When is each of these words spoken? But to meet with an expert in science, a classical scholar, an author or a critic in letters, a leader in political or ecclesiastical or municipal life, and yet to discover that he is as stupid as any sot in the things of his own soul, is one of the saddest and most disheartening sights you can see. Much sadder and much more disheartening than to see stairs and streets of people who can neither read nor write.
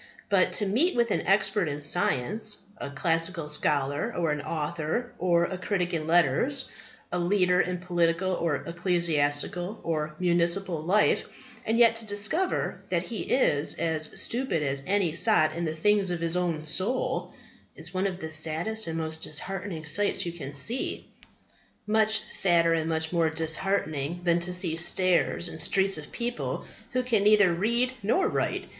But 0.29 0.51
to 0.53 0.65
meet 0.65 0.95
with 0.95 1.11
an 1.11 1.27
expert 1.27 1.67
in 1.67 1.83
science, 1.83 2.57
a 2.79 2.89
classical 2.89 3.47
scholar, 3.47 4.09
an 4.09 4.41
author 4.41 5.11
or 5.19 5.43
a 5.45 5.59
critic 5.59 5.93
in 5.93 6.07
letters, 6.07 6.69
a 7.11 7.19
leader 7.19 7.61
in 7.61 7.77
political 7.77 8.31
or 8.31 8.63
ecclesiastical 8.65 9.79
or 9.83 10.15
municipal 10.17 10.81
life, 10.81 11.27
and 11.67 11.77
yet 11.77 11.97
to 11.97 12.07
discover 12.07 12.81
that 12.89 13.03
he 13.03 13.19
is 13.31 13.75
as 13.75 14.19
stupid 14.19 14.63
as 14.63 14.81
any 14.87 15.13
sot 15.13 15.53
in 15.53 15.65
the 15.65 15.75
things 15.75 16.09
of 16.09 16.19
his 16.19 16.35
own 16.35 16.65
soul, 16.65 17.31
is 17.75 17.93
one 17.93 18.07
of 18.07 18.17
the 18.17 18.31
saddest 18.31 18.87
and 18.87 18.97
most 18.97 19.21
disheartening 19.21 19.85
sights 19.85 20.25
you 20.25 20.31
can 20.31 20.55
see. 20.55 21.07
Much 21.85 22.23
sadder 22.31 22.73
and 22.73 22.89
much 22.89 23.13
more 23.13 23.29
disheartening 23.29 24.19
than 24.23 24.39
to 24.39 24.51
see 24.51 24.75
stairs 24.75 25.47
and 25.47 25.61
streets 25.61 25.99
of 25.99 26.11
people 26.11 26.65
who 26.93 27.03
can 27.03 27.21
neither 27.23 27.53
read 27.53 27.93
nor 28.01 28.27
write. 28.27 28.65